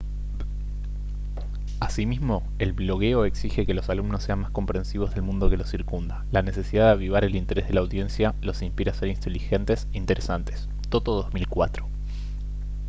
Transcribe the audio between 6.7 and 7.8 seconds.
de avivar el interés de